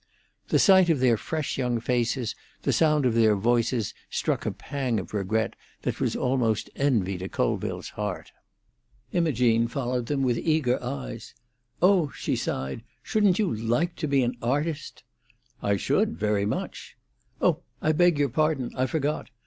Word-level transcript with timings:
The 0.47 0.57
sight 0.57 0.89
of 0.89 0.99
their 0.99 1.15
fresh 1.15 1.59
young 1.59 1.79
faces, 1.79 2.33
the 2.63 2.73
sound 2.73 3.05
of 3.05 3.13
their 3.13 3.35
voices, 3.35 3.93
struck 4.09 4.47
a 4.47 4.51
pang 4.51 4.99
of 4.99 5.13
regret 5.13 5.55
that 5.83 5.99
was 5.99 6.15
almost 6.15 6.71
envy 6.75 7.19
to 7.19 7.29
Colville's 7.29 7.89
heart. 7.89 8.31
Imogene 9.13 9.67
followed 9.67 10.07
them 10.07 10.23
with 10.23 10.39
eager 10.39 10.83
eyes. 10.83 11.35
"Oh," 11.83 12.09
she 12.15 12.35
sighed, 12.35 12.81
"shouldn't 13.03 13.37
you 13.37 13.53
like 13.53 13.95
to 13.97 14.07
be 14.07 14.23
an 14.23 14.35
artist?" 14.41 15.03
"I 15.61 15.75
should, 15.77 16.17
very 16.17 16.47
much." 16.47 16.97
"Oh, 17.39 17.61
I 17.79 17.91
beg 17.91 18.17
your 18.17 18.29
pardon; 18.29 18.71
I 18.75 18.87
forgot. 18.87 19.29